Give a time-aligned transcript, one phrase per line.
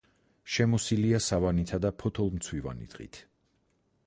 [0.53, 3.23] შემოსილია სავანითა და ფოთოლმცვივანი ტყით.